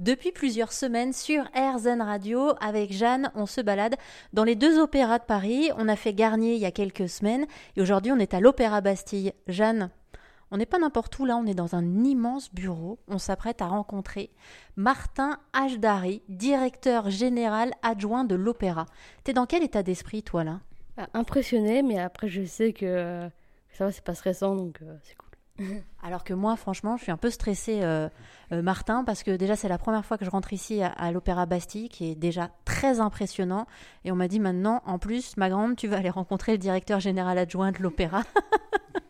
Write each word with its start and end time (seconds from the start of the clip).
Depuis 0.00 0.32
plusieurs 0.32 0.72
semaines 0.72 1.12
sur 1.12 1.44
RZN 1.54 2.00
Radio, 2.00 2.54
avec 2.62 2.90
Jeanne, 2.90 3.30
on 3.34 3.44
se 3.44 3.60
balade 3.60 3.96
dans 4.32 4.44
les 4.44 4.54
deux 4.54 4.78
opéras 4.78 5.18
de 5.18 5.24
Paris. 5.24 5.68
On 5.76 5.88
a 5.88 5.96
fait 5.96 6.14
Garnier 6.14 6.54
il 6.54 6.60
y 6.60 6.64
a 6.64 6.70
quelques 6.70 7.06
semaines 7.06 7.44
et 7.76 7.82
aujourd'hui 7.82 8.10
on 8.10 8.18
est 8.18 8.32
à 8.32 8.40
l'Opéra 8.40 8.80
Bastille. 8.80 9.34
Jeanne, 9.46 9.90
on 10.50 10.56
n'est 10.56 10.64
pas 10.64 10.78
n'importe 10.78 11.18
où 11.18 11.26
là, 11.26 11.36
on 11.36 11.44
est 11.44 11.52
dans 11.52 11.74
un 11.74 12.02
immense 12.02 12.50
bureau. 12.54 12.98
On 13.08 13.18
s'apprête 13.18 13.60
à 13.60 13.66
rencontrer 13.66 14.30
Martin 14.74 15.38
Hdari, 15.52 16.22
directeur 16.30 17.10
général 17.10 17.74
adjoint 17.82 18.24
de 18.24 18.36
l'Opéra. 18.36 18.86
T'es 19.22 19.34
dans 19.34 19.44
quel 19.44 19.62
état 19.62 19.82
d'esprit 19.82 20.22
toi 20.22 20.44
là? 20.44 20.60
Ah, 20.96 21.08
Impressionné, 21.12 21.82
mais 21.82 21.98
après 21.98 22.28
je 22.28 22.46
sais 22.46 22.72
que 22.72 23.28
ça 23.72 23.84
va, 23.84 23.92
c'est 23.92 24.02
pas 24.02 24.14
stressant 24.14 24.56
donc 24.56 24.78
euh, 24.80 24.96
c'est 25.02 25.14
cool. 25.18 25.29
Alors 26.02 26.24
que 26.24 26.34
moi, 26.34 26.56
franchement, 26.56 26.96
je 26.96 27.02
suis 27.04 27.12
un 27.12 27.16
peu 27.16 27.30
stressée, 27.30 27.80
euh, 27.82 28.08
euh, 28.52 28.62
Martin, 28.62 29.04
parce 29.04 29.22
que 29.22 29.36
déjà, 29.36 29.56
c'est 29.56 29.68
la 29.68 29.78
première 29.78 30.04
fois 30.04 30.18
que 30.18 30.24
je 30.24 30.30
rentre 30.30 30.52
ici 30.52 30.82
à, 30.82 31.12
l'Opéra 31.12 31.46
Bastille, 31.46 31.88
qui 31.88 32.10
est 32.10 32.14
déjà 32.14 32.50
très 32.64 33.00
impressionnant. 33.00 33.66
Et 34.04 34.12
on 34.12 34.16
m'a 34.16 34.28
dit 34.28 34.40
maintenant, 34.40 34.82
en 34.86 34.98
plus, 34.98 35.36
ma 35.36 35.48
grande, 35.48 35.76
tu 35.76 35.88
vas 35.88 35.98
aller 35.98 36.10
rencontrer 36.10 36.52
le 36.52 36.58
directeur 36.58 37.00
général 37.00 37.38
adjoint 37.38 37.72
de 37.72 37.78
l'Opéra. 37.78 38.22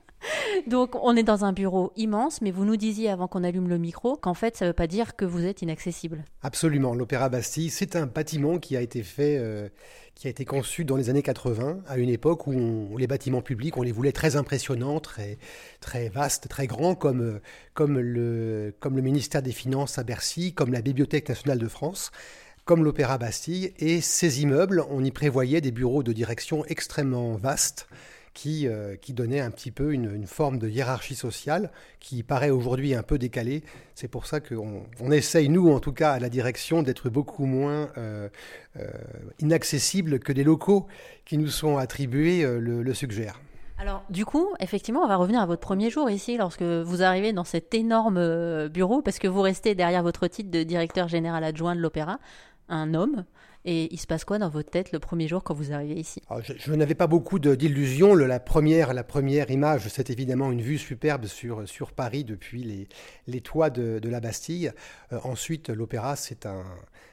Donc, 0.67 0.95
on 1.03 1.17
est 1.17 1.23
dans 1.23 1.45
un 1.45 1.53
bureau 1.53 1.93
immense, 1.97 2.41
mais 2.43 2.51
vous 2.51 2.65
nous 2.65 2.77
disiez 2.77 3.11
avant 3.11 3.29
qu'on 3.29 3.45
allume 3.45 3.69
le 3.69 3.79
micro 3.79 4.17
qu'en 4.17 4.35
fait, 4.35 4.57
ça 4.57 4.65
ne 4.65 4.71
veut 4.71 4.75
pas 4.75 4.87
dire 4.87 5.17
que 5.17 5.25
vous 5.25 5.45
êtes 5.45 5.63
inaccessible. 5.63 6.25
Absolument. 6.43 6.95
L'Opéra 6.95 7.29
Bastille, 7.29 7.71
c'est 7.71 7.97
un 7.97 8.07
bâtiment 8.07 8.59
qui 8.59 8.77
a 8.77 8.83
été 8.83 9.03
fait, 9.03 9.37
euh, 9.39 9.69
qui 10.15 10.27
a 10.27 10.31
été 10.31 10.45
conçu 10.45 10.85
dans 10.85 10.97
les 10.97 11.11
années 11.11 11.23
80, 11.23 11.81
à 11.87 11.99
une 11.99 12.11
époque 12.11 12.47
où, 12.47 12.97
les 12.99 13.07
bâtiments 13.07 13.43
publics, 13.43 13.77
on 13.77 13.83
les 13.83 13.93
voulait 13.93 14.13
très 14.13 14.37
impressionnants, 14.37 15.01
très, 15.01 15.39
très 15.81 16.09
vastes, 16.09 16.49
très 16.49 16.67
grands, 16.67 16.95
comme, 16.95 17.41
comme, 17.75 17.99
le, 17.99 18.75
comme 18.81 18.97
le 18.97 19.03
ministère 19.03 19.43
des 19.43 19.53
Finances 19.53 19.99
à 19.99 20.05
Bercy, 20.05 20.53
comme 20.53 20.73
la 20.73 20.83
Bibliothèque 20.83 21.29
nationale 21.29 21.59
de 21.59 21.69
France 21.69 22.11
comme 22.67 22.85
l'Opéra 22.85 23.19
Bastille, 23.19 23.73
et 23.81 24.01
ces 24.01 24.43
immeubles, 24.43 24.85
on 24.91 25.03
y 25.03 25.11
prévoyait 25.11 25.61
des 25.61 25.73
bureaux 25.73 26.05
de 26.05 26.13
direction 26.13 26.65
extrêmement 26.67 27.35
vastes, 27.35 27.89
qui, 28.35 28.67
euh, 28.69 28.97
qui 28.97 29.13
donnait 29.13 29.41
un 29.41 29.51
petit 29.51 29.71
peu 29.71 29.93
une, 29.93 30.27
forme 30.27 30.59
de 30.59 30.69
hiérarchie 30.69 31.15
sociale 31.15 31.71
qui 31.99 32.23
paraît 32.23 32.51
aujourd'hui 32.51 32.95
un 32.95 33.03
peu 33.03 33.19
décalée. 33.19 33.63
C'est 33.95 34.09
pour 34.09 34.27
ça 34.27 34.41
qu'on 34.41 34.85
on 35.01 35.11
essaye, 35.11 35.49
nous 35.49 35.71
en 35.71 35.81
tout 35.81 35.93
cas, 35.93 36.13
à 36.13 36.19
la 36.21 36.29
direction, 36.29 36.83
d'être 36.83 37.09
beaucoup 37.11 37.47
moins 37.47 37.91
euh, 37.99 38.29
euh, 38.77 38.89
inaccessible 39.41 40.21
que 40.21 40.33
les 40.33 40.45
locaux 40.45 40.87
qui 41.25 41.39
nous 41.39 41.49
sont 41.49 41.77
attribués 41.77 42.43
le, 42.43 42.83
le 42.83 42.95
suggèrent. 42.95 43.41
Alors, 43.79 44.05
du 44.11 44.27
coup, 44.27 44.49
effectivement, 44.61 45.01
on 45.01 45.09
va 45.09 45.17
revenir 45.17 45.41
à 45.41 45.47
votre 45.47 45.63
premier 45.63 45.89
jour 45.89 46.11
ici, 46.11 46.37
lorsque 46.37 46.63
vous 46.63 47.03
arrivez 47.03 47.33
dans 47.33 47.45
cet 47.45 47.73
énorme 47.73 48.69
bureau, 48.69 49.01
parce 49.01 49.19
que 49.19 49.27
vous 49.27 49.41
restez 49.41 49.75
derrière 49.75 50.03
votre 50.03 50.27
titre 50.27 50.51
de 50.51 50.63
directeur 50.63 51.09
général 51.09 51.43
adjoint 51.45 51.75
de 51.75 51.81
l'Opéra, 51.81 52.19
un 52.69 52.93
homme. 52.93 53.25
Et 53.65 53.93
il 53.93 53.99
se 53.99 54.07
passe 54.07 54.25
quoi 54.25 54.39
dans 54.39 54.49
votre 54.49 54.71
tête 54.71 54.91
le 54.93 54.99
premier 54.99 55.29
jour 55.29 55.43
quand 55.43 55.53
vous 55.53 55.73
arrivez 55.73 55.95
ici? 56.01 56.23
Ah, 56.31 56.39
Je, 56.43 56.73
n'avais 56.73 56.95
pas 56.95 57.07
beaucoup 57.07 57.39
d'illusions. 57.39 58.15
La 58.15 58.41
première, 58.41 58.95
la 58.95 59.05
première 59.05 59.51
image, 59.51 59.89
c'est 59.89 60.09
évidemment 60.09 60.51
une 60.51 60.63
vue 60.63 60.79
superbe 60.79 61.27
sur, 61.27 61.69
sur 61.69 61.93
Paris 61.93 62.25
depuis 62.25 62.65
les, 62.65 62.89
les 63.27 63.41
toits 63.43 63.69
de, 63.69 64.01
la 64.09 64.21
Bastille. 64.21 64.73
Euh, 65.13 65.19
ensuite, 65.25 65.69
l'opéra, 65.69 66.17
c'est 66.17 66.47
un, 66.47 66.65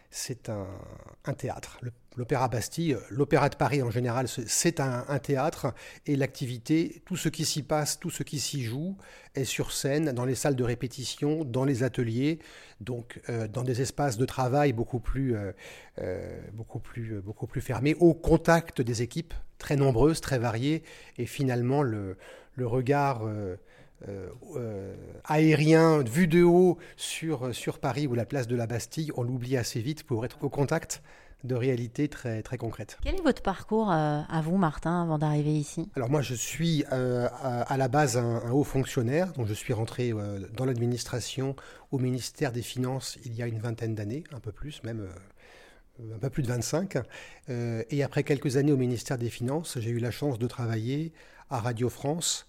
c'est 0.10 0.50
un, 0.50 1.34
théâtre. 1.34 1.80
L'Opéra 2.16 2.48
Bastille, 2.48 2.98
l'Opéra 3.10 3.50
de 3.50 3.56
Paris 3.56 3.84
en 3.84 3.92
général, 3.92 4.28
c'est 4.28 4.80
un, 4.80 5.20
théâtre 5.20 5.74
et 6.06 6.16
l'activité, 6.16 7.02
tout 7.06 7.18
ce 7.18 7.30
qui 7.30 7.46
s'y 7.46 7.62
passe, 7.62 8.00
tout 8.00 8.10
ce 8.10 8.24
qui 8.24 8.40
s'y 8.40 8.64
joue 8.64 8.98
est 9.36 9.44
sur 9.44 9.72
scène, 9.72 10.14
dans 10.14 10.26
les 10.26 10.36
salles 10.36 10.56
de 10.56 10.64
répétition, 10.64 11.44
dans 11.44 11.66
les 11.66 11.84
ateliers, 11.84 12.40
donc 12.80 13.20
euh, 13.30 13.48
dans 13.48 13.64
des 13.64 13.82
espaces 13.82 14.18
de 14.18 14.26
travail 14.26 14.74
beaucoup 14.74 15.00
plus, 15.00 15.36
euh, 15.36 15.52
euh, 16.00 16.40
beaucoup, 16.54 16.80
plus, 16.80 17.22
beaucoup 17.22 17.46
plus 17.46 17.62
fermés, 17.62 17.96
au 18.00 18.14
contact 18.14 18.82
des 18.82 19.02
équipes 19.02 19.34
très 19.58 19.76
nombreuses, 19.76 20.22
très 20.22 20.40
variées, 20.40 20.84
et 21.18 21.26
finalement 21.26 21.84
le, 21.84 22.18
le 22.56 22.66
regard 22.66 23.28
aérien 25.24 26.04
vu 26.04 26.28
de 26.28 26.44
haut 26.44 26.78
sur, 26.96 27.54
sur 27.54 27.80
Paris 27.80 28.08
ou 28.08 28.16
la 28.16 28.26
place 28.26 28.48
de 28.48 28.56
la 28.56 28.68
Bastille, 28.68 29.12
on 29.16 29.24
l'oublie 29.24 29.58
assez 29.58 29.82
vite 29.82 30.04
pour 30.04 30.26
être 30.26 30.44
au 30.44 30.50
contact 30.50 31.02
de 31.44 31.56
réalité 31.56 32.08
très, 32.08 32.42
très 32.42 32.58
concrète. 32.58 32.98
Quel 33.04 33.16
est 33.16 33.22
votre 33.22 33.42
parcours 33.42 33.92
euh, 33.92 34.22
à 34.28 34.42
vous, 34.42 34.58
Martin, 34.58 35.04
avant 35.04 35.18
d'arriver 35.18 35.54
ici? 35.54 35.90
Alors 35.96 36.10
moi, 36.10 36.22
je 36.22 36.34
suis 36.34 36.84
euh, 36.92 37.28
à, 37.42 37.78
la 37.78 37.88
base 37.88 38.18
un, 38.18 38.52
haut 38.52 38.64
fonctionnaire, 38.64 39.34
donc 39.34 39.48
je 39.48 39.54
suis 39.54 39.74
rentré 39.74 40.12
euh, 40.12 40.40
dans 40.56 40.66
l'administration 40.66 41.56
au 41.92 42.00
ministère 42.00 42.52
des 42.52 42.62
Finances 42.62 43.18
il 43.24 43.36
y 43.36 43.44
a 43.44 43.48
une 43.48 43.60
vingtaine 43.60 43.96
d'années, 43.96 44.24
un 44.32 44.40
peu 44.40 44.52
plus 44.52 44.84
même. 44.84 45.08
un 46.00 46.18
peu 46.20 46.30
plus 46.30 46.44
de 46.44 46.48
25. 46.48 46.98
et 47.48 48.04
après 48.04 48.24
quelques 48.24 48.58
années 48.58 48.72
au 48.72 48.78
ministère 48.78 49.18
des 49.18 49.30
Finances, 49.30 49.80
j'ai 49.80 49.90
eu 49.90 50.00
la 50.00 50.12
chance 50.12 50.38
de 50.38 50.48
travailler 50.48 51.14
à 51.50 51.60
Radio 51.60 51.90
France 51.90 52.46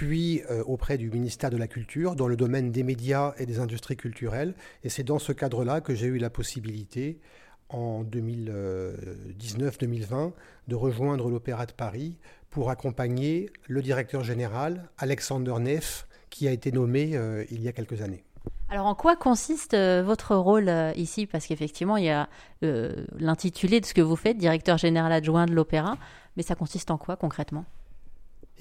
puis 0.00 0.40
euh, 0.50 0.64
auprès 0.64 0.96
du 0.96 1.10
ministère 1.10 1.50
de 1.50 1.58
la 1.58 1.68
Culture 1.68 2.16
dans 2.16 2.26
le 2.26 2.34
domaine 2.34 2.72
des 2.72 2.82
médias 2.82 3.34
et 3.36 3.44
des 3.44 3.58
industries 3.58 3.98
culturelles. 3.98 4.54
Et 4.82 4.88
c'est 4.88 5.04
dans 5.04 5.18
ce 5.18 5.32
cadre-là 5.32 5.82
que 5.82 5.94
j'ai 5.94 6.06
eu 6.06 6.16
la 6.16 6.30
possibilité, 6.30 7.20
en 7.68 8.02
2019-2020, 8.04 10.32
de 10.68 10.74
rejoindre 10.74 11.28
l'Opéra 11.28 11.66
de 11.66 11.72
Paris 11.72 12.16
pour 12.48 12.70
accompagner 12.70 13.50
le 13.68 13.82
directeur 13.82 14.24
général, 14.24 14.88
Alexander 14.96 15.56
Neff, 15.60 16.08
qui 16.30 16.48
a 16.48 16.50
été 16.50 16.72
nommé 16.72 17.14
euh, 17.14 17.44
il 17.50 17.62
y 17.62 17.68
a 17.68 17.72
quelques 17.72 18.00
années. 18.00 18.24
Alors 18.70 18.86
en 18.86 18.94
quoi 18.94 19.16
consiste 19.16 19.74
euh, 19.74 20.02
votre 20.02 20.34
rôle 20.34 20.72
ici? 20.96 21.26
Parce 21.26 21.46
qu'effectivement, 21.46 21.98
il 21.98 22.06
y 22.06 22.10
a 22.10 22.30
l'intitulé 22.62 23.80
de 23.80 23.86
ce 23.86 23.92
que 23.92 24.00
vous 24.00 24.16
faites, 24.16 24.38
directeur 24.38 24.78
général 24.78 25.12
adjoint 25.12 25.44
de 25.44 25.52
l'Opéra, 25.52 25.98
mais 26.36 26.42
ça 26.42 26.54
consiste 26.54 26.90
en 26.90 26.96
quoi 26.96 27.16
concrètement? 27.16 27.66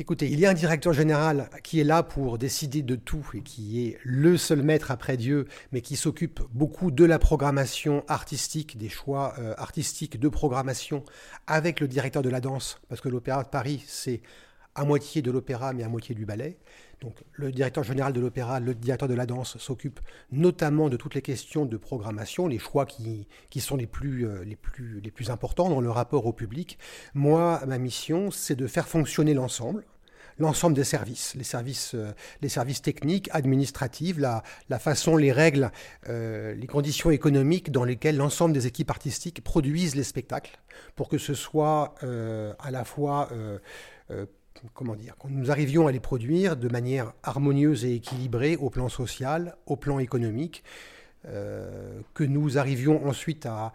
Écoutez, 0.02 0.30
il 0.30 0.40
y 0.40 0.46
a 0.46 0.52
un 0.52 0.54
directeur 0.54 0.94
général 0.94 1.50
qui 1.62 1.82
est 1.82 1.84
là 1.84 2.04
pour 2.04 2.38
décider 2.38 2.84
de 2.84 2.96
tout 2.96 3.30
et 3.34 3.42
qui 3.42 3.86
est 3.86 3.98
le 4.06 4.38
seul 4.38 4.62
maître 4.62 4.92
après 4.92 5.18
Dieu, 5.18 5.46
mais 5.74 5.82
qui 5.82 5.98
s'occupe 5.98 6.40
beaucoup 6.54 6.90
de 6.90 7.04
la 7.04 7.20
programmation 7.20 8.06
artistique, 8.08 8.78
des 8.78 8.88
choix 8.88 9.34
euh, 9.40 9.54
artistiques 9.58 10.18
de 10.18 10.30
programmation 10.30 11.04
avec 11.48 11.82
le 11.82 11.90
directeur 11.90 12.22
de 12.22 12.30
la 12.30 12.40
danse, 12.40 12.80
parce 12.88 13.02
que 13.02 13.10
l'Opéra 13.10 13.44
de 13.44 13.50
Paris, 13.50 13.84
c'est 13.88 14.22
à 14.76 14.86
moitié 14.86 15.22
de 15.22 15.32
l'opéra, 15.32 15.74
mais 15.74 15.84
à 15.84 15.90
moitié 15.90 16.16
du 16.16 16.26
ballet. 16.26 16.58
Donc 17.02 17.16
le 17.32 17.52
directeur 17.52 17.84
général 17.84 18.14
de 18.14 18.20
l'opéra, 18.20 18.60
le 18.60 18.76
directeur 18.76 19.08
de 19.08 19.14
la 19.14 19.26
danse 19.26 19.58
s'occupe 19.58 20.00
notamment 20.32 20.90
de 20.90 20.98
toutes 20.98 21.16
les 21.16 21.22
questions 21.22 21.66
de 21.66 21.78
programmation, 21.78 22.48
les 22.48 22.60
choix 22.60 22.86
qui, 22.86 23.28
qui 23.50 23.62
sont 23.62 23.78
les 23.78 23.88
plus, 23.88 24.28
euh, 24.28 24.44
les, 24.44 24.56
plus, 24.56 25.00
les 25.02 25.12
plus 25.12 25.30
importants 25.30 25.70
dans 25.70 25.82
le 25.82 25.90
rapport 25.90 26.26
au 26.26 26.34
public. 26.34 26.78
Moi, 27.14 27.62
ma 27.68 27.78
mission, 27.78 28.32
c'est 28.32 28.56
de 28.56 28.68
faire 28.68 28.88
fonctionner 28.88 29.34
l'ensemble 29.34 29.86
l'ensemble 30.38 30.74
des 30.74 30.86
services, 30.86 31.36
les 31.36 31.44
services, 31.44 31.92
euh, 31.96 32.14
les 32.42 32.48
services 32.48 32.82
techniques, 32.82 33.30
administratifs, 33.34 34.18
la, 34.18 34.42
la 34.70 34.80
façon, 34.80 35.18
les 35.18 35.34
règles, 35.34 35.70
euh, 36.08 36.56
les 36.56 36.66
conditions 36.66 37.12
économiques 37.12 37.74
dans 37.74 37.84
lesquelles 37.84 38.16
l'ensemble 38.16 38.54
des 38.54 38.66
équipes 38.66 38.90
artistiques 38.90 39.44
produisent 39.44 39.98
les 39.98 40.04
spectacles, 40.04 40.58
pour 40.96 41.10
que 41.10 41.18
ce 41.18 41.34
soit 41.34 41.96
à 42.02 42.72
la 42.72 42.86
fois 42.86 43.28
comment 44.74 44.96
dire, 44.96 45.16
que 45.18 45.28
nous 45.28 45.52
arrivions 45.52 45.88
à 45.88 45.92
les 45.92 46.00
produire 46.00 46.56
de 46.58 46.68
manière 46.68 47.14
harmonieuse 47.24 47.86
et 47.86 47.96
équilibrée 47.96 48.56
au 48.58 48.70
plan 48.70 48.90
social, 48.90 49.56
au 49.66 49.76
plan 49.76 50.00
économique, 50.00 50.64
euh, 51.28 52.00
que 52.14 52.24
nous 52.24 52.58
arrivions 52.58 53.06
ensuite 53.06 53.46
à, 53.46 53.74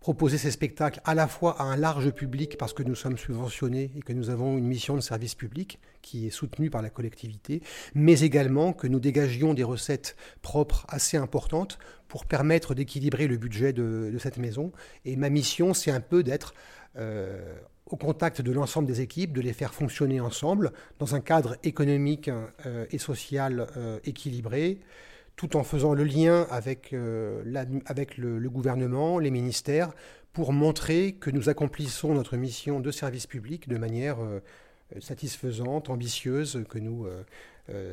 proposer 0.00 0.36
ces 0.36 0.50
spectacles 0.50 1.00
à 1.04 1.14
la 1.14 1.26
fois 1.26 1.58
à 1.58 1.64
un 1.64 1.76
large 1.76 2.10
public 2.10 2.58
parce 2.58 2.74
que 2.74 2.82
nous 2.82 2.94
sommes 2.94 3.16
subventionnés 3.16 3.90
et 3.96 4.00
que 4.00 4.12
nous 4.12 4.28
avons 4.28 4.58
une 4.58 4.66
mission 4.66 4.96
de 4.96 5.00
service 5.00 5.34
public 5.34 5.78
qui 6.02 6.26
est 6.26 6.30
soutenue 6.30 6.68
par 6.68 6.82
la 6.82 6.90
collectivité, 6.90 7.62
mais 7.94 8.20
également 8.20 8.74
que 8.74 8.86
nous 8.86 9.00
dégagions 9.00 9.54
des 9.54 9.62
recettes 9.62 10.14
propres 10.42 10.84
assez 10.90 11.16
importantes 11.16 11.78
pour 12.06 12.26
permettre 12.26 12.74
d'équilibrer 12.74 13.28
le 13.28 13.38
budget 13.38 13.72
de, 13.72 14.14
cette 14.18 14.36
maison. 14.36 14.72
Et 15.06 15.16
ma 15.16 15.30
mission, 15.30 15.72
c'est 15.72 15.90
un 15.90 16.00
peu 16.00 16.22
d'être 16.22 16.52
euh, 16.96 17.54
au 17.90 17.96
contact 17.96 18.40
de 18.40 18.52
l'ensemble 18.52 18.86
des 18.86 19.00
équipes, 19.00 19.32
de 19.32 19.40
les 19.40 19.52
faire 19.52 19.74
fonctionner 19.74 20.20
ensemble 20.20 20.72
dans 20.98 21.14
un 21.14 21.20
cadre 21.20 21.56
économique 21.64 22.28
euh, 22.64 22.86
et 22.90 22.98
social 22.98 23.66
euh, 23.76 23.98
équilibré, 24.04 24.78
tout 25.36 25.56
en 25.56 25.64
faisant 25.64 25.92
le 25.92 26.04
lien 26.04 26.46
avec, 26.50 26.92
euh, 26.92 27.42
avec 27.86 28.16
le, 28.16 28.48
gouvernement, 28.48 29.18
les 29.18 29.30
ministères, 29.30 29.90
pour 30.32 30.52
montrer 30.52 31.16
que 31.18 31.30
nous 31.30 31.48
accomplissons 31.48 32.14
notre 32.14 32.36
mission 32.36 32.78
de 32.78 32.90
service 32.92 33.26
public 33.26 33.68
de 33.68 33.76
manière 33.76 34.18
satisfaisante, 35.00 35.90
ambitieuse, 35.90 36.62
que 36.68 36.78
nous 36.78 37.08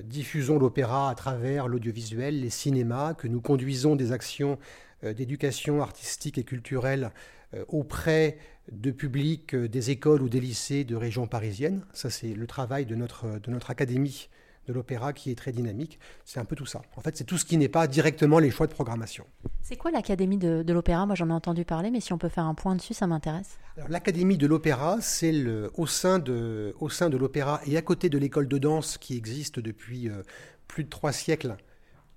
diffusons 0.03 0.59
l'opéra 0.59 1.09
à 1.09 1.15
travers 1.15 1.67
l'audiovisuel, 1.67 2.41
les 2.41 2.51
cinémas, 2.51 3.15
que 3.15 3.27
nous 3.27 3.41
conduisons 3.41 3.95
des 3.95 4.11
actions 4.11 4.59
d'éducation 5.03 5.81
artistique 5.81 6.37
et 6.37 6.43
culturelle 6.43 7.11
auprès 7.67 8.37
de 8.71 8.91
public 8.91 9.55
euh, 9.55 9.67
des 9.67 9.91
écoles 9.91 10.21
ou 10.21 10.29
des 10.29 10.39
lycées 10.39 10.83
de 10.83 10.95
région 10.95 11.27
parisienne. 11.27 11.85
Ça, 11.93 12.09
c'est 12.09 12.33
le 12.33 12.47
travail 12.47 12.85
de 12.85 12.95
notre, 12.95 13.39
de 13.39 13.51
notre 13.51 13.71
académie 13.71 14.29
de 14.67 14.73
l'opéra 14.73 15.13
qui 15.13 15.31
est 15.31 15.35
très 15.35 15.53
dynamique. 15.53 15.97
C'est 16.25 16.41
un 16.41 16.45
peu 16.45 16.55
tout 16.55 16.65
ça. 16.65 16.81
En 16.97 17.01
fait, 17.01 17.15
c'est 17.15 17.23
tout 17.23 17.37
ce 17.37 17.45
qui 17.45 17.55
n'est 17.55 17.69
pas 17.69 17.87
directement 17.87 18.37
les 18.37 18.51
choix 18.51 18.67
de 18.67 18.73
programmation. 18.73 19.25
C'est 19.61 19.77
quoi 19.77 19.91
l'Académie 19.91 20.37
de, 20.37 20.73
l'opéra? 20.73 21.05
Moi, 21.05 21.15
j'en 21.15 21.29
ai 21.29 21.33
entendu 21.33 21.63
parler, 21.63 21.89
mais 21.89 22.01
si 22.01 22.11
on 22.11 22.17
peut 22.17 22.27
faire 22.27 22.43
un 22.43 22.53
point 22.53 22.75
dessus, 22.75 22.93
ça 22.93 23.07
m'intéresse. 23.07 23.57
L'Académie 23.87 24.37
de 24.37 24.45
l'opéra, 24.45 24.97
c'est 24.99 25.33
au 25.75 25.87
sein 25.87 26.19
de, 26.19 26.75
au 26.81 26.89
sein 26.89 27.09
de 27.09 27.15
l'opéra 27.15 27.61
et 27.65 27.77
à 27.77 27.81
côté 27.81 28.09
de 28.09 28.17
l'école 28.17 28.49
de 28.49 28.57
danse 28.57 28.97
qui 28.97 29.15
existe 29.15 29.61
depuis 29.61 30.09
euh, 30.09 30.21
plus 30.67 30.83
de 30.83 30.89
trois 30.89 31.13
siècles, 31.13 31.55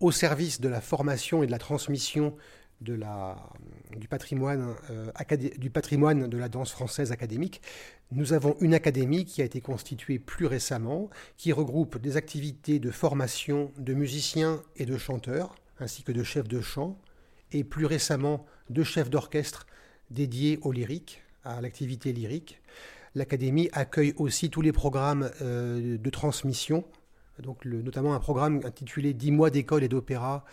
au 0.00 0.11
service 0.11 0.61
de 0.61 0.69
la 0.69 0.81
formation 0.81 1.44
et 1.44 1.47
de 1.47 1.53
la 1.53 1.59
transmission 1.59 2.35
du, 2.81 4.09
patrimoine, 4.09 4.75
euh, 4.91 5.11
du 5.59 5.71
patrimoine 5.71 6.29
de 6.29 6.38
la 6.38 6.49
danse 6.49 6.71
française 6.73 7.12
académique, 7.12 7.61
nous 8.11 8.32
avons 8.32 8.56
une 8.61 8.75
académie 8.75 9.25
qui 9.25 9.43
a 9.43 9.44
été 9.44 9.61
constituée 9.61 10.19
plus 10.19 10.47
récemment, 10.47 11.11
qui 11.37 11.53
regroupe 11.53 11.99
des 11.99 12.17
activités 12.17 12.79
de 12.79 12.91
formation 12.91 13.73
de 13.79 13.94
musiciens 13.94 14.62
et 14.77 14.87
de 14.87 14.97
chanteurs, 14.97 15.55
ainsi 15.79 16.03
que 16.03 16.12
de 16.12 16.23
chefs 16.23 16.49
de 16.49 16.61
chant, 16.61 16.99
et 17.53 17.65
plus 17.65 17.87
récemment 17.87 18.47
de 18.71 18.82
chefs 18.82 19.11
d'orchestre 19.11 19.67
dédiés 20.11 20.59
au 20.62 20.73
lyrique, 20.73 21.23
à 21.44 21.61
l'activité 21.61 22.12
lyrique. 22.12 22.61
L'académie 23.15 23.69
accueille 23.73 24.15
aussi 24.17 24.50
tous 24.50 24.61
les 24.61 24.73
programmes 24.73 25.31
euh, 25.43 25.99
de 25.99 26.11
transmission, 26.11 26.85
donc 27.43 27.65
notamment 27.65 28.15
un 28.15 28.21
programme 28.21 28.61
intitulé 28.65 29.15
10 29.15 29.31
mois 29.32 29.50
d'école 29.50 29.82
et 29.82 29.88
d'opéra 29.88 30.44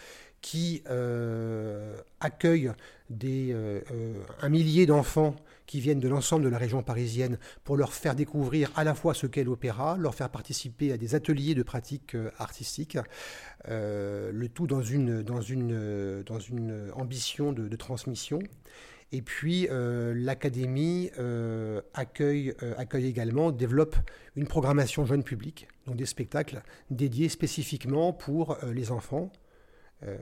qui 0.42 0.84
euh, 0.89 1.98
accueille 2.19 2.68
euh, 2.68 3.81
euh, 3.92 4.13
un 4.42 4.50
millier 4.50 4.86
d'enfants 4.86 5.36
qui 5.66 5.80
viennent 5.80 6.00
de 6.00 6.07
l'ensemble 6.07 6.45
de 6.45 6.50
la 6.50 6.57
région 6.57 6.81
parisienne 6.84 7.38
pour 7.63 7.75
leur 7.75 7.94
faire 7.94 8.16
découvrir 8.16 8.72
à 8.75 8.84
la 8.84 8.94
fois 8.94 9.13
ce 9.13 9.28
qu'est 9.28 9.44
l'opéra, 9.44 9.98
leur 9.98 10.16
faire 10.16 10.30
participer 10.30 10.94
à 10.94 10.98
des 10.98 11.16
ateliers 11.16 11.56
de 11.56 11.63
pratique 11.63 12.16
artistique, 12.38 12.98
le 13.68 14.48
tout 14.48 14.66
dans 14.66 14.81
une 14.81 15.25
ambition 16.95 17.51
de, 17.51 17.75
transmission. 17.75 18.39
Et 19.12 19.22
puis 19.22 19.68
l'académie 19.69 21.12
accueille, 21.94 22.54
accueille 22.78 23.07
également, 23.07 23.51
développe 23.51 23.98
une 24.38 24.48
programmation 24.48 25.06
jeune 25.06 25.24
public, 25.24 25.68
donc 25.86 25.98
des 25.98 26.06
spectacles 26.06 26.62
dédiés 26.92 27.28
spécifiquement 27.28 28.13
pour 28.13 28.57
les 28.72 28.89
enfants, 28.92 29.34
euh, 30.03 30.15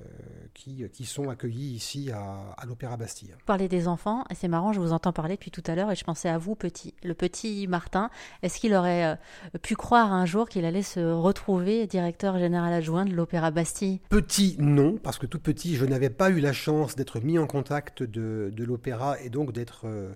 qui, 0.53 0.85
qui, 0.93 1.03
sont 1.03 1.29
accueillis 1.29 1.73
ici 1.75 2.09
à, 2.09 2.55
l'Opéra 2.65 2.95
Bastille. 2.95 3.31
Vous 3.31 3.45
parlez 3.45 3.67
des 3.67 3.89
enfants, 3.89 4.23
et 4.29 4.35
c'est 4.35 4.47
marrant, 4.47 4.71
je 4.71 4.79
vous 4.79 4.93
entends 4.93 5.11
parler 5.11 5.35
depuis 5.35 5.51
tout 5.51 5.63
à 5.67 5.75
l'heure, 5.75 5.91
et 5.91 5.95
je 5.95 6.03
pensais 6.05 6.29
à 6.29 6.37
vous, 6.37 6.55
petit. 6.55 6.93
Le 7.03 7.13
petit 7.13 7.67
Martin, 7.67 8.09
est-ce 8.41 8.57
qu'il 8.57 8.73
aurait 8.73 9.03
euh, 9.03 9.57
pu 9.61 9.75
croire 9.75 10.13
un 10.13 10.25
jour 10.25 10.47
qu'il 10.47 10.63
allait 10.63 10.81
se 10.81 11.01
retrouver 11.01 11.87
directeur 11.87 12.39
général 12.39 12.71
adjoint 12.71 13.03
de 13.03 13.13
l'Opéra 13.13 13.51
Bastille? 13.51 13.99
Petit, 14.07 14.55
non, 14.59 14.95
parce 14.95 15.17
que 15.17 15.25
tout 15.25 15.39
petit, 15.39 15.75
je 15.75 15.83
n'avais 15.83 16.09
pas 16.09 16.29
eu 16.29 16.39
la 16.39 16.53
chance 16.53 16.95
d'être 16.95 17.19
mis 17.19 17.37
en 17.37 17.45
contact 17.45 18.01
de, 18.01 18.53
de 18.55 18.63
l'opéra 18.63 19.19
et 19.19 19.29
donc 19.29 19.51
d'être... 19.51 19.87
Euh, 19.87 20.13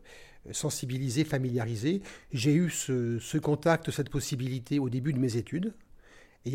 sensibilisé, 0.52 1.26
familiarisé. 1.26 2.02
J'ai 2.32 2.54
eu 2.54 2.70
ce, 2.70 3.20
ce, 3.20 3.38
contact, 3.38 3.92
cette 3.92 4.10
possibilité 4.10 4.80
au 4.80 4.90
début 4.90 5.14
de 5.14 5.20
mes 5.20 5.36
études, 5.36 5.74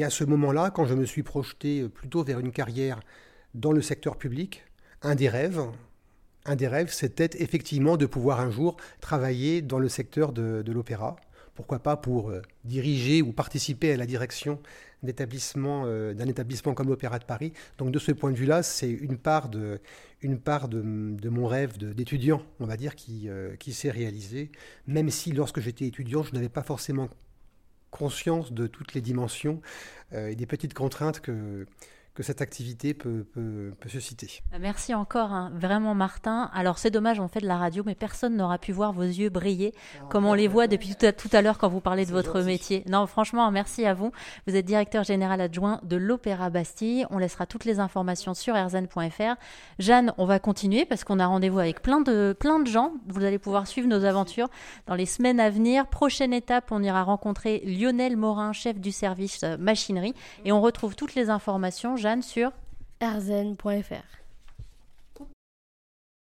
et 0.01 0.05
à 0.05 0.11
ce 0.11 0.25
moment-là, 0.25 0.71
quand 0.71 0.87
je 0.87 0.95
me 0.95 1.05
suis 1.05 1.23
projeté 1.23 1.83
euh, 1.83 1.89
plutôt 1.89 2.25
vers 2.25 2.41
une 2.41 2.51
carrière 2.51 3.01
dans 3.55 3.73
le 3.73 3.81
secteur 3.81 4.17
public, 4.17 4.65
un 5.03 5.15
des 5.15 5.29
rêves, 5.29 5.61
un 6.47 6.57
des 6.57 6.67
rêves, 6.67 6.93
c'était 6.93 7.31
effectivement 7.41 7.97
de 7.97 8.07
pouvoir 8.07 8.41
un 8.41 8.51
jour 8.51 8.77
travailler 9.01 9.63
dans 9.63 9.79
le 9.79 9.89
secteur 9.89 10.33
de, 10.33 10.65
l'opéra. 10.67 11.17
Pourquoi 11.55 11.79
pas 11.79 11.97
pour 11.97 12.31
euh, 12.31 12.43
diriger 12.65 13.23
ou 13.23 13.33
participer 13.33 13.93
à 13.93 13.97
la 13.97 14.07
direction 14.07 14.59
euh, 15.07 16.15
d'un 16.15 16.27
établissement 16.27 16.73
comme 16.75 16.89
l'Opéra 16.89 17.19
de 17.19 17.25
Paris. 17.25 17.53
Donc 17.77 17.93
de 17.93 17.99
ce 17.99 18.11
point 18.11 18.33
de 18.33 18.37
vue-là, 18.37 18.63
c'est 18.63 18.91
une 18.91 19.19
part 19.19 19.51
de, 19.51 19.79
mon 20.23 21.47
rêve 21.47 21.77
d'étudiant, 21.77 22.43
on 22.59 22.65
va 22.65 22.79
dire, 22.79 22.97
qui, 22.97 23.29
qui 23.61 23.75
s'est 23.75 23.91
réalisé. 23.91 24.51
Même 24.87 25.11
si 25.11 25.33
lorsque 25.33 25.61
j'étais 25.61 25.85
étudiant, 25.85 26.23
je 26.23 26.33
n'avais 26.33 26.49
pas 26.49 26.63
forcément 26.63 27.11
conscience 27.95 28.53
de 28.53 28.67
toutes 28.67 28.93
les 28.95 29.01
dimensions 29.01 29.63
euh, 30.13 30.29
et 30.29 30.35
des 30.35 30.47
petites 30.47 30.75
contraintes 30.75 31.21
que, 31.21 31.65
que 32.15 32.23
cette 32.23 32.41
activité 32.41 32.95
peut, 32.95 33.27
peut, 33.33 33.73
se 33.89 33.99
citer. 33.99 34.43
Merci 34.61 34.95
encore, 34.95 35.33
hein. 35.33 35.51
vraiment 35.55 35.95
Martin. 35.95 36.51
Alors 36.55 36.79
c'est 36.79 36.91
dommage, 36.91 37.19
on 37.19 37.29
fait 37.29 37.41
de 37.41 37.47
la 37.47 37.57
radio, 37.57 37.83
mais 37.85 37.95
personne 37.95 38.37
n'aura 38.37 38.59
pu 38.59 38.73
voir 38.73 38.93
vos 38.93 39.03
yeux 39.03 39.31
briller 39.31 39.75
comme 40.11 40.25
on 40.25 40.35
les 40.35 40.47
voit 40.47 40.69
depuis 40.69 40.95
tout 40.95 41.29
à, 41.33 41.43
l'heure 41.43 41.59
quand 41.59 41.69
vous 41.69 41.81
parlez 41.81 42.07
de 42.07 42.13
votre 42.13 42.41
métier. 42.41 42.85
Non, 42.89 43.07
franchement, 43.07 43.51
merci 43.51 43.85
à 43.85 43.95
vous. 43.95 44.13
Vous 44.47 44.55
êtes 44.55 44.65
directeur 44.65 45.03
général 45.03 45.41
adjoint 45.41 45.81
de 45.83 45.97
l'Opéra 45.97 46.51
Bastille. 46.51 47.07
On 47.11 47.19
laissera 47.19 47.47
toutes 47.47 47.65
les 47.65 47.81
informations 47.81 48.35
sur 48.35 48.55
rzn.fr. 48.55 49.35
Jeanne, 49.79 50.13
on 50.17 50.25
va 50.25 50.39
continuer 50.39 50.85
parce 50.85 51.05
qu'on 51.05 51.19
a 51.19 51.27
rendez-vous 51.27 51.59
avec 51.59 51.83
plein 51.83 52.01
de, 52.01 52.35
plein 52.39 52.61
de 52.61 52.67
gens. 52.67 52.93
Vous 53.09 53.25
allez 53.25 53.39
pouvoir 53.39 53.67
suivre 53.67 53.89
nos 53.89 54.05
aventures 54.05 54.49
dans 54.87 54.95
les 54.95 55.07
semaines 55.07 55.41
à 55.41 55.51
venir. 55.51 55.89
Prochaine 55.89 56.33
étape, 56.33 56.71
on 56.71 56.83
ira 56.83 57.03
rencontrer 57.03 57.63
Lionel 57.67 58.17
Morin, 58.17 58.53
chef 58.53 58.79
du 58.79 58.93
service 58.93 59.43
euh, 59.43 59.57
machinerie, 59.59 60.15
et 60.45 60.53
on 60.53 60.61
retrouve 60.61 60.95
toutes 60.95 61.15
les 61.15 61.31
informations 61.31 61.97
Jeanne 62.05 62.21
sur 62.21 62.53
arzen.fr. 63.01 64.24